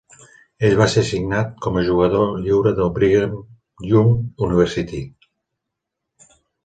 [0.67, 3.35] Ell va ser signat com a jugador lliure de Brigham
[3.91, 4.11] Young
[4.49, 5.03] University.